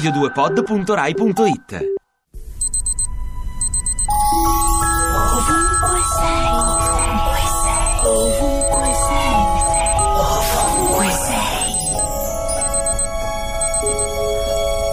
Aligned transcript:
radio2pod.rai.it 0.00 1.88
Ovunque 5.22 6.00
sei, 6.16 6.44
ovunque 6.56 7.42
sei, 7.62 7.84
ovunque 8.06 8.88
sei, 9.08 9.34
ovunque 10.16 11.08
sei. 11.10 11.74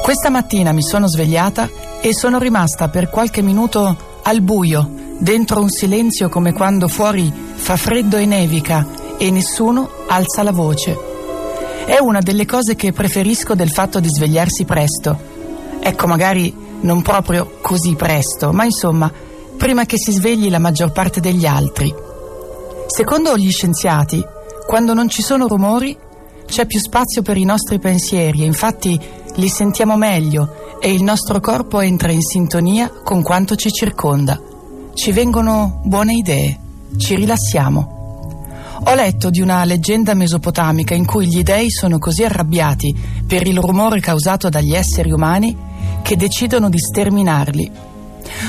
Questa 0.04 0.30
mattina 0.30 0.72
mi 0.74 0.84
sono 0.84 1.08
svegliata 1.08 1.70
e 2.02 2.14
sono 2.14 2.38
rimasta 2.40 2.90
per 2.90 3.10
qualche 3.10 3.42
minuto 3.42 4.20
al 4.24 4.42
buio, 4.42 4.90
dentro 5.20 5.62
un 5.62 5.70
silenzio 5.70 6.28
come 6.30 6.52
quando 6.54 6.90
fuori 6.90 7.32
fa 7.54 7.78
freddo 7.78 8.18
e 8.18 8.26
nevica 8.26 8.86
e 9.18 9.32
nessuno 9.32 9.90
alza 10.08 10.44
la 10.44 10.52
voce. 10.52 11.07
È 11.86 11.98
una 12.00 12.20
delle 12.20 12.46
cose 12.46 12.76
che 12.76 12.94
preferisco 12.94 13.56
del 13.56 13.72
fatto 13.72 14.00
di 14.00 14.10
svegliarsi 14.10 14.66
presto. 14.66 15.18
Ecco, 15.80 16.08
magari 16.08 16.54
non 16.82 17.02
proprio 17.02 17.58
così 17.62 17.96
presto, 17.96 18.52
ma 18.52 18.66
insomma, 18.66 19.12
prima 19.58 19.86
che 19.86 19.98
si 19.98 20.12
svegli 20.12 20.50
la 20.50 20.60
maggior 20.60 20.92
parte 20.92 21.20
degli 21.20 21.46
altri. 21.46 21.94
Secondo 22.88 23.38
gli 23.38 23.52
scienziati, 23.52 24.24
quando 24.66 24.94
non 24.94 25.10
ci 25.10 25.22
sono 25.22 25.48
rumori, 25.48 25.98
c'è 26.46 26.66
più 26.66 26.80
spazio 26.80 27.22
per 27.22 27.38
i 27.38 27.44
nostri 27.44 27.80
pensieri 27.80 28.44
e 28.44 28.46
infatti 28.46 29.00
li 29.36 29.50
sentiamo 29.50 29.98
meglio 29.98 30.78
e 30.80 30.94
il 30.94 31.04
nostro 31.04 31.40
corpo 31.40 31.80
entra 31.80 32.12
in 32.12 32.22
sintonia 32.22 32.90
con 32.90 33.22
quanto 33.22 33.56
ci 33.56 33.72
circonda. 33.72 34.42
Ci 34.94 35.12
vengono 35.12 35.82
buone 35.84 36.14
idee, 36.14 36.60
ci 36.98 37.16
rilassiamo. 37.16 37.97
Ho 38.84 38.94
letto 38.94 39.30
di 39.30 39.42
una 39.42 39.64
leggenda 39.66 40.14
mesopotamica 40.14 40.94
in 40.94 41.06
cui 41.06 41.28
gli 41.28 41.42
dei 41.42 41.70
sono 41.72 41.98
così 41.98 42.24
arrabbiati 42.24 42.96
per 43.26 43.48
il 43.48 43.60
rumore 43.60 44.00
causato 44.00 44.50
dagli 44.50 44.76
esseri 44.76 45.12
umani 45.12 45.56
che 46.04 46.16
decidono 46.16 46.70
di 46.70 46.78
sterminarli. 46.78 47.72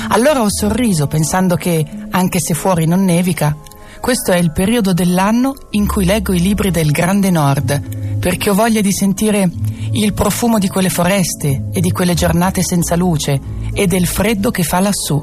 Allora 0.09 0.41
ho 0.41 0.49
sorriso 0.49 1.07
pensando 1.07 1.55
che, 1.55 1.85
anche 2.11 2.39
se 2.39 2.53
fuori 2.53 2.85
non 2.85 3.03
nevica, 3.03 3.57
questo 3.99 4.31
è 4.31 4.37
il 4.37 4.51
periodo 4.51 4.93
dell'anno 4.93 5.55
in 5.71 5.87
cui 5.87 6.05
leggo 6.05 6.31
i 6.31 6.39
libri 6.39 6.69
del 6.71 6.91
Grande 6.91 7.31
Nord, 7.31 8.17
perché 8.19 8.51
ho 8.51 8.53
voglia 8.53 8.81
di 8.81 8.93
sentire 8.93 9.49
il 9.91 10.13
profumo 10.13 10.59
di 10.59 10.69
quelle 10.69 10.89
foreste 10.89 11.69
e 11.73 11.81
di 11.81 11.91
quelle 11.91 12.13
giornate 12.13 12.61
senza 12.61 12.95
luce 12.95 13.39
e 13.73 13.87
del 13.87 14.05
freddo 14.05 14.51
che 14.51 14.63
fa 14.63 14.79
lassù. 14.79 15.21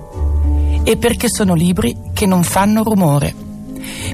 E 0.82 0.96
perché 0.96 1.28
sono 1.28 1.54
libri 1.54 1.96
che 2.12 2.26
non 2.26 2.42
fanno 2.42 2.82
rumore. 2.82 3.45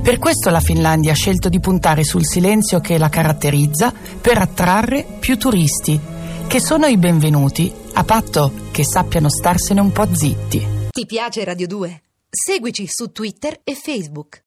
Per 0.03 0.19
questo 0.19 0.51
la 0.51 0.61
Finlandia 0.61 1.12
ha 1.12 1.15
scelto 1.15 1.48
di 1.48 1.61
puntare 1.61 2.05
sul 2.05 2.27
silenzio 2.27 2.81
che 2.81 2.98
la 2.98 3.09
caratterizza 3.09 3.92
per 4.20 4.39
attrarre 4.39 5.05
più 5.20 5.37
turisti, 5.37 5.98
che 6.47 6.61
sono 6.61 6.87
i 6.87 6.97
benvenuti, 6.97 7.73
a 7.95 8.05
patto 8.05 8.53
che 8.70 8.84
sappiano 8.84 9.29
starsene 9.29 9.81
un 9.81 9.92
po' 9.92 10.09
zitti. 10.12 10.67
Ti 10.91 11.06
piace 11.06 11.45
Radio 11.45 11.67
2? 11.67 12.03
Seguici 12.29 12.87
su 12.89 13.12
Twitter 13.12 13.61
e 13.62 13.75
Facebook. 13.75 14.41